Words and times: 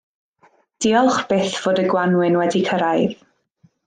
Diolch 0.85 1.19
byth 1.33 1.59
fod 1.65 1.81
y 1.83 1.85
gwanwyn 1.91 2.39
wedi 2.41 2.63
cyrraedd. 2.71 3.15